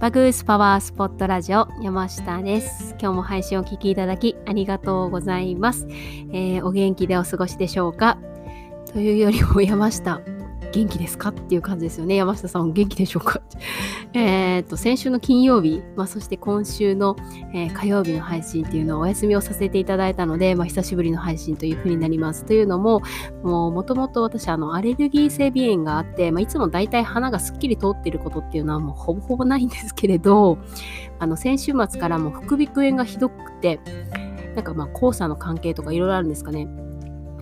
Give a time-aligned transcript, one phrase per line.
[0.00, 2.96] バグースパワースポットラジオ山下です。
[2.98, 5.86] 今日も配信をお聴きいただきありがとうございます、
[6.32, 8.16] えー、お元気でお過ごしでしょうか？
[8.94, 10.22] というよりも山下。
[10.72, 11.30] 元気ですか？
[11.30, 12.14] っていう感じですよね。
[12.16, 13.40] 山下さん元気でしょうか？
[14.14, 17.16] えっと、先週の金曜日、まあ、そして今週の、
[17.54, 22.44] えー、火曜日の配信っていうのをお休みをさせていただいたので、まあ、久しぶりの配信というふうになります。
[22.44, 23.02] というのも、
[23.42, 30.58] もう、もともと私、あの、アレルギー性鼻炎があって、まあ、いつも大体鼻がすっきり通っていることっていうのはもうほぼほぼないんですけれど、
[31.18, 33.80] あの、先週末からもう副鼻腔炎がひどくて、
[34.54, 36.68] なんかまあ、黄砂の関係とかいろいろあるんですかね。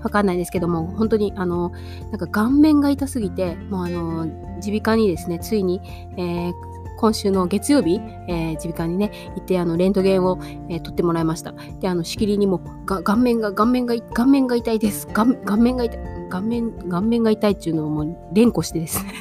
[0.02, 1.72] わかんないですけども、本当に、あの、
[2.10, 4.26] なんか顔面が痛すぎて、もうあの、
[4.64, 5.80] 耳鼻科にですね、ついに、
[6.16, 6.52] えー、
[6.98, 10.38] 今週の月曜日、えー、耳鼻科にね、行って、あの、レントゲンを、
[10.68, 11.54] えー、撮ってもらいました。
[11.80, 15.06] で、あの、しきりにも、が顔面が、顔面が、顔面が痛いです。
[15.06, 15.26] 顔
[15.56, 16.00] 面が痛い。
[16.28, 19.12] 顔面、顔面が痛いっていうのをもう連呼してですね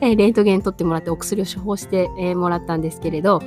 [0.00, 3.40] えレントゲン取ってもらってお薬を処方して、えー、もらったんですけれど、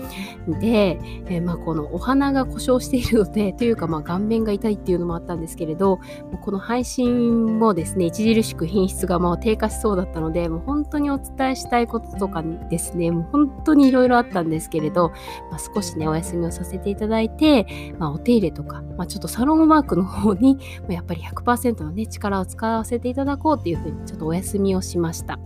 [0.48, 6.00] で、えー、まあ、このお鼻が故障しているので、というかまあ顔面が痛いっていうのもあったんですけれど、
[6.42, 15.10] この配信もですね、著しく品質がまあ低下しそうだったので、もう本当にお伝えしたいこととかですね、もう本当にいろいろあったんですけれど、
[15.50, 20.58] まあ、少しね、お休みをさせていただいて、まあ、お手入れとか、まあ、ちょっとサロンワークの方に、
[20.90, 25.40] やっぱり100%のね、力を使わせていただこうっていうふうにちょっとお休みをしました。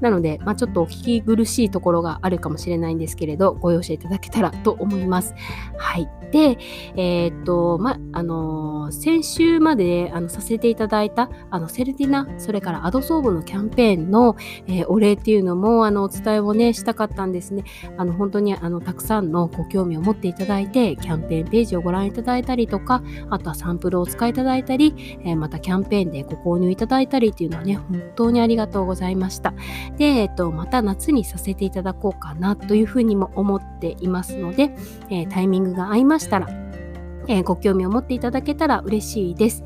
[0.00, 5.34] なので、まあ、ちょっとお聞き苦しいところがあるかもしれないんですけれど、ご容赦いただけたらと思います。
[5.76, 6.08] はい。
[6.32, 6.56] で、
[6.96, 17.64] えー、っと、ま、あのー、先週まであのさせていただいた、あの、セルティナ、それからアドソーブのキャンペーンの、えー、お礼っていうのも、あの、お伝えをね、したかったんですね。
[17.98, 24.94] あの、本当に、あの、たくさんのご興味を持っていただいて、キャンペーンページをご覧いただいたりとか、あとはサンプルをお使いいただいたり、
[25.24, 29.52] えまたキャンペーンでご購入いただいたりっていうのはね、本当にありがとうございました。
[29.98, 34.74] で、えっと、また夏にさせていただこうかなというふうにも思っていますので、
[35.10, 36.61] えー、タイミングが合いましたら、
[37.28, 39.64] えー、ご興味を持っていただけたら嬉しいです。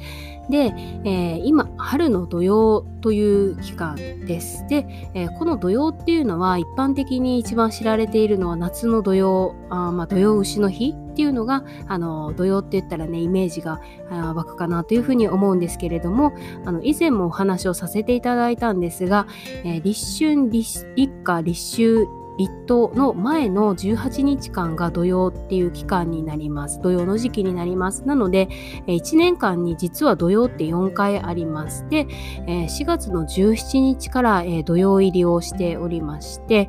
[0.48, 0.72] で、
[1.04, 4.64] えー、今、春の土用という期間です。
[4.68, 13.80] で、えー、この土用っていうのは一般的に一番知られているのは夏の土用、あまあ、土用牛の日っていうのが、あの、土用って言ったらね、イメージが
[14.10, 16.32] 湧くかなというふうに思うんですけれども、
[16.64, 19.26] あの、以前もお話をさせていただいたんですが、
[19.64, 26.80] えー、立春、立夏、立秋、立冬の前の18日間が土曜っていう期間になります。
[26.82, 28.06] 土曜の時期になります。
[28.06, 28.48] なので、
[28.86, 31.86] 1年間に実は土曜って4回あります。
[31.88, 32.06] で、
[32.46, 36.68] 4月の17日から土曜入りをしておりまして、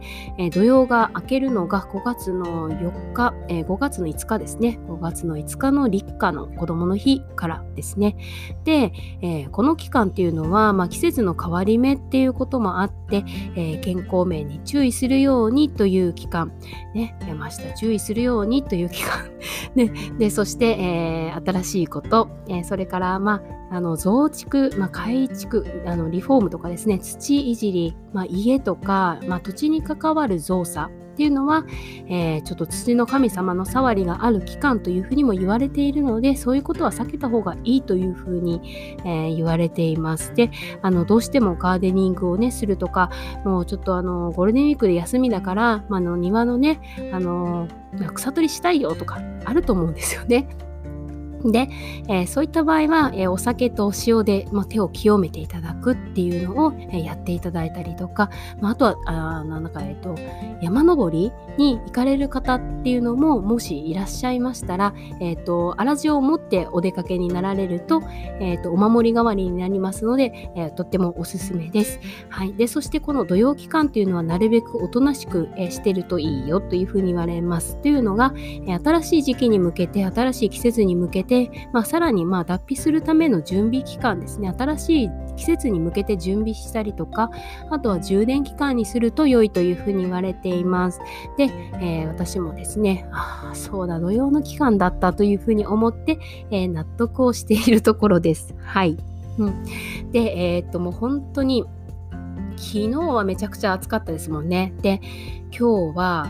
[0.54, 4.80] 土曜が明けるのが5月の4日、5月の5日ですね。
[4.88, 8.16] 5月の5日の立夏の子供の日からですね。
[8.64, 8.94] で、
[9.52, 13.24] この期間っていうのは、まあ、季節の変わり目っていうこともあって、
[13.82, 16.54] 健康面に注意するようににという期間、
[16.94, 19.30] ね、山下注意するようにという期間、
[19.76, 23.42] ね、でそして、えー、新しいこと、えー、それから、ま
[23.72, 30.90] あ、あの増築、まあ、改築あのリフォームとかですね土いじり、まあ、家とか、まあ、土地に関わる造作。
[31.18, 31.66] っていうのは、
[32.10, 38.62] えー、ちょっと土の神様の触りがある期間というふうにも言われているのでそういうことは避けた方がいいというふうに、
[39.04, 40.36] えー、言われています。
[40.36, 40.52] で
[40.84, 43.10] あのどうしてもガーデニングをねするとか
[43.44, 46.80] もうちょっとあのゴールデンウィークで休みだから、まあ、の庭のね
[47.12, 47.68] あの
[48.14, 50.48] 草取りしたいよとかあると思うんですよね。
[51.44, 51.70] で、
[52.08, 60.16] えー、そういった場合は、えー、お酒とお塩で、まあ、手を清めていただくっていうのを、えー、やっていただいたりとか、まあ、あとはあなんか、えーと、
[60.62, 68.02] 山登りに行かれる方っていうのももしいらっしゃいましたら、えーと、粗塩を持ってお出かけになられると,、
[68.40, 72.00] えーと、お守り代わりになりますので、えー、とってもおすすめです。
[72.30, 77.78] はい、でそしてこの土曜期間っていうのはなるべくおとなしく、えー、してるといいよというふうに言われます。
[77.78, 84.54] というのが、えー、新しい時期に向けて新しい季節に向けてで、まあ、さらにまあ脱皮するための準備期間ですね。
[84.58, 87.30] 新しい季節に向けて準備したりとか
[87.70, 91.00] あとは充電期間にすると良いというふうに言われています。
[91.38, 91.44] で、
[91.80, 96.20] えー、私もですねああそうだ土曜の期間だったというふうに思って、
[96.50, 98.56] えー、納得をしているところです。
[98.64, 98.98] はい、
[99.38, 99.64] うん、
[100.12, 101.66] でえー、っともう本当に
[102.56, 104.74] 昨日はめちゃくちゃ暑かったですもんね。
[104.82, 105.02] で
[105.52, 106.28] 今日は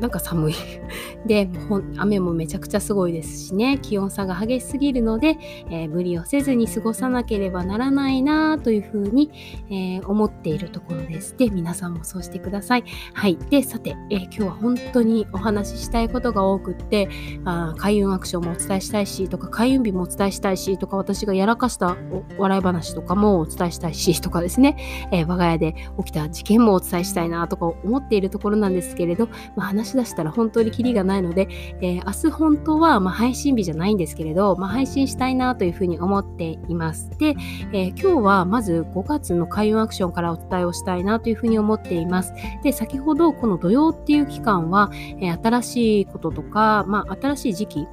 [0.00, 0.54] なんか寒い。
[1.26, 1.48] で
[1.96, 3.78] 雨もめちゃくちゃすごいですしね。
[3.80, 5.36] 気温差が激しすぎるので、
[5.70, 9.30] えー、無理をせずに過ごさなければならないなというふうに、
[9.70, 11.36] えー、思っているところです。
[11.36, 12.84] で皆さんもそうしてください。
[13.14, 13.36] はい。
[13.50, 17.08] でさて、えー、今日は本当にお話ししたいことが多くって
[17.44, 21.96] あ開運アクションもお伝えしたいしとか開運日もお伝えしたいしとか私がやらかした
[22.38, 31.48] 笑い話とかもお伝えしたいしとかですね、え我が家で起きた事件もお伝えしたいなとか思っているところなんですけれど、ま、話し出したら本当にキリがないので、
[31.80, 37.10] えー、明日本当はま配信日じゃないんですけれど、まあ、配信したいなというふうに思っています。
[37.18, 37.34] で、
[37.72, 42.32] えー、今日はまず5月の開運アクションからお伝えをしたいなというふうに思っています。
[42.62, 47.88] で、先ほどこの土曜っていう期間は、えー、新しいこととか、まあ、新しい時期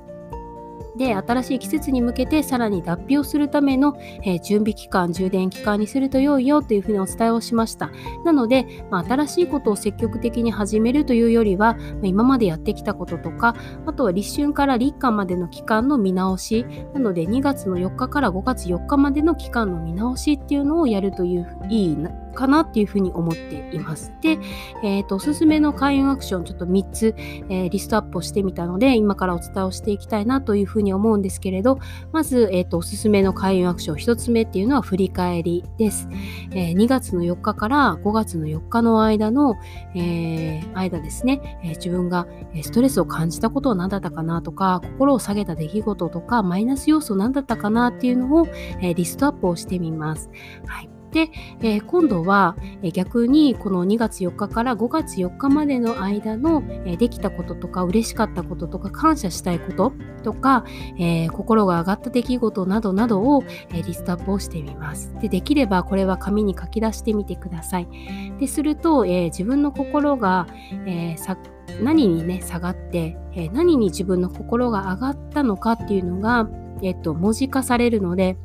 [1.00, 7.90] で新しい季節に向けてさらに脱皮をするための、えー、準備期間充電期間にすると良いよというふうにお伝えをしました。
[8.26, 13.56] なので、まあ、新しいことを積極的に始めるというよりは、まあ、今までやってきたこととか
[13.86, 16.66] あとは立春から立夏までの期間の見直し。
[16.94, 21.98] なので2月の4日から5月4日までの期間の見直しっていうのをやるといういい
[22.34, 24.14] かなっていうふうに思っています。
[24.22, 24.38] で、
[24.84, 27.16] えーと、おすすめの開運アクションちょっと3つ、
[27.50, 31.80] えー、リストアップをしてみたので今からお伝えをしていきたいなというふうに思うんですけれど
[32.12, 36.08] まず、えーと、おすすめの開運アクション1つ目っていうのは振り返りです。
[36.52, 39.56] えー、2月の4日から5月の4日の間の、
[39.96, 42.28] えー、間ですね、え自分が
[42.62, 48.48] ストレスを感じたことは何だったかなとか心を下げた出来事とかマイナス要素何だったかなっていうのを、
[48.82, 50.30] えリストアップをしてみます。
[50.66, 51.30] はいで、
[51.62, 52.56] えー、今度は、
[52.94, 56.64] 逆にこの2月4日から5月4日までの間の、
[56.98, 60.66] できたこととか嬉しかったこととか感謝したいこととか、
[60.98, 65.14] え心が上がった出来事などなどを、リストアップをしてみます。
[65.22, 67.88] でできればこれは紙に書き出してみてください。
[68.40, 70.48] ですると、え自分の心が、
[70.86, 71.16] え
[71.82, 76.50] 何にね下がって、え何に自分の心が上がったのかっていうのが、
[76.82, 78.38] えっと、文字化されるので、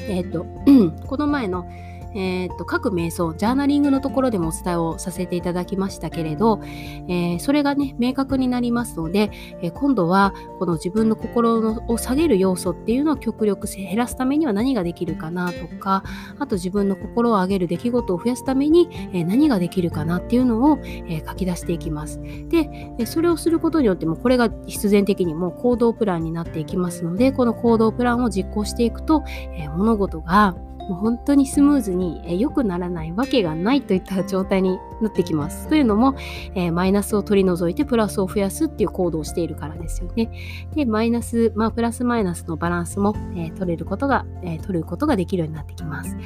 [0.00, 0.46] えっと、
[1.06, 1.66] この前の
[2.14, 6.60] えー、と各瞑想ジャーナリングのところでもお伝えをさせていただきましたけれど、
[7.08, 9.30] えー、それがね明確になりますので、
[9.62, 16.02] えー、今度はこの自分の心のを下げる要素っていうのを極力減らすためには何ができるかなとか
[16.38, 22.20] あと自分の心を上げる出来事を増やすために、え何ができるかなっていうのを、え書き出していきます。
[22.48, 29.22] で、それをすることによってもこれが必然的にも行動プランになっていきますのでこの行動プランを実行していくと、
[29.56, 30.56] え物事が
[30.88, 35.68] もう本当にスムーズに良くならないわけがないといった状態になってきます。
[35.68, 36.16] というのも、
[36.54, 40.30] えー、マイナスを取り除いてプラスを増やすっていう行動をしているからですよね。
[40.74, 46.16] で、マイナス、まあ、プラスマイナスのバランスも、えー、取れることが、えー、取ることができるようになってきます。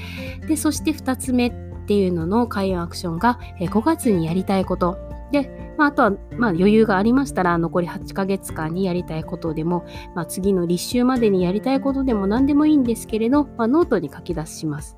[0.46, 1.52] で、そして2つ目っ
[1.86, 4.96] ていうのの開運アクションが、え5月にやりたいこと
[5.32, 9.84] で、まあ、あとは、まあ、余裕がありましたら残り8ヶ月間にやりたいことでも、
[10.14, 14.96] まあ、次の立秋までにやりたいことでも何でもいいんですけれど、まあ、ノートに書き出します。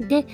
[0.00, 0.26] で、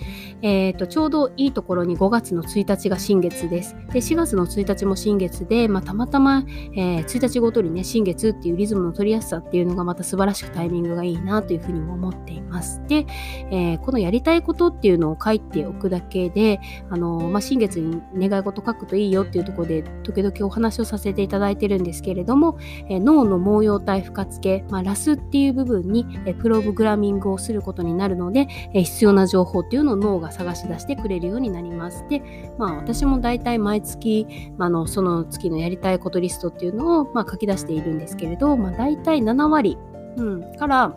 [0.43, 3.77] えーと、ちょうどいいところに5月の1日が新月です。
[3.93, 12.83] で、4月の1日も新月で、まあ、たまたま、えー、1日ごとにね、新月っていうリズムの取りやすさっていうのがまた素晴らしくタイミングがいいなというふうにも思っています。
[12.89, 13.07] で、
[13.51, 16.61] えー、このやりたいことっていうのを書いておくだけで、
[16.91, 22.59] あのまあ、新月に願い事書くといいよっていうところで、時々お話をさせていただいてるんですけれども、
[22.89, 32.06] えー、脳の毛様体負荷付け、まあ、ラスっていう部分に、えプログラミングをすることになるので、え必要な情報っていうのを脳が探し出してくれるようになります。
[32.08, 32.23] で、
[32.56, 34.26] まあ私も大体毎月、
[34.58, 39.76] あのその月のやりたいことリストっていうのを、まあ、書き出しているんですけれど、まあ、大体7割、
[40.17, 40.94] うん、から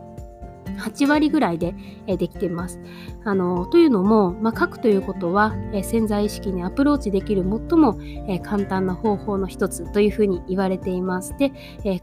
[0.77, 1.75] 8割ぐらいで、
[2.05, 2.79] できています。
[3.25, 7.97] あのというのも、まあ、書くということは、潜在意識にアプローチできる最も、
[8.43, 11.35] 簡単な方法の一つというふうに言われています。
[11.37, 11.51] で、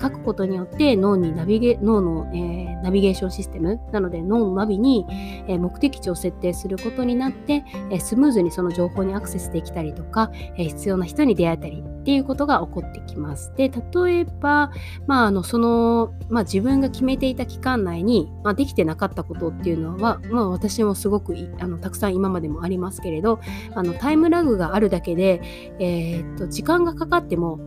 [0.01, 5.07] 書くことによって脳にナビゲ脳の、えナビゲーションシステムなので脳のナビに、
[5.49, 7.65] 目的地を設定することになって、
[7.99, 13.53] スムーズにその情報にアクセスできたりとか、必要な人に出会えたりっていうことが起こってきます。
[13.57, 14.73] で、例えば、
[15.07, 23.41] まあ、あのその、まあ、自分が決めていた期間内に、まあ、できてなかったことっていうのは、まあ、私もすごくあのたくさん今までもありますけれど
[23.75, 25.43] あのタイムラグがあるだけで、
[25.79, 27.61] えー、っと時間がかかっても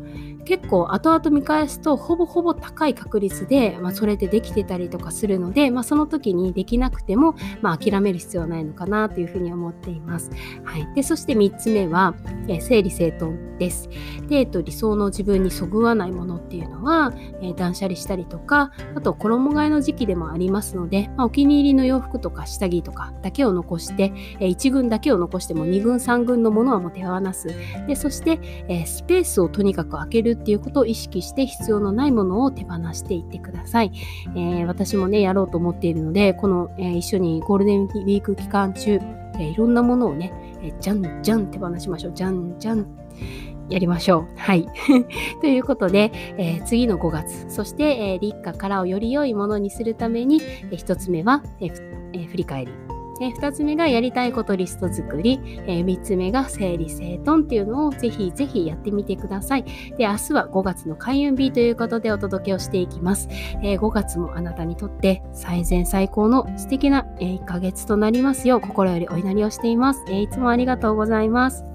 [0.46, 10.32] 結構後々見返すとほぼほぼ高い確率で、まあ、それでできてたりとかするので、まあ、その時にできなくても、まあ、諦める必要はないのかなというふうに思っています。
[10.63, 12.13] はい、でそして3つ目は、
[12.48, 13.90] えー、整理整頓です。
[14.28, 27.48] で、えっと、理想の自分にそぐわないものっていうのは、えー、断捨離したりとかあと衣替えの時期でもありますので、まあ、お気に入りの洋服とか下着とかだけを残して、えー、1軍だけを残しても2軍3軍のものはもう手放す
[27.88, 33.92] でそして、えスペースをとにかく開けるっていうことを意識して必要のないものを手放していってください。
[34.36, 39.00] えー、私もね、やろうと思っているので、この、えー、一緒にゴールデンウィーク期間中、
[39.36, 42.13] えー、いろんなものをね、えー、じゃんじゃん手放しましょう。
[42.13, 42.86] じゃんじゃん。
[43.70, 44.39] やりましょう。
[44.39, 44.67] はい。
[45.41, 50.41] ということで、えー、次の5月、そして、えー、立夏からをより良いものにするために、
[50.72, 52.93] えー、1つ目は、えー、振り返り。
[53.22, 59.63] え2つ目がやりたいことリスト作り、え3つ目が整理整頓っていうのをぜひぜひやってみてください。
[59.98, 63.29] で、明日は5月の開運日ということでお届けをしていきます。
[63.62, 70.03] え5月もあなたにとって最善最高の素敵なえ1ヶ月となりますよう心よりお祈りをしています。
[70.10, 71.73] えいつもありがとうございます。